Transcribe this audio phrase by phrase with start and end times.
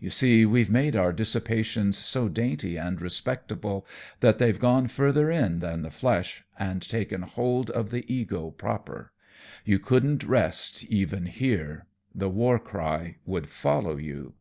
[0.00, 3.86] You see we've made our dissipations so dainty and respectable
[4.18, 9.12] that they've gone further in than the flesh, and taken hold of the ego proper.
[9.64, 11.86] You couldn't rest, even here.
[12.12, 14.34] The war cry would follow you."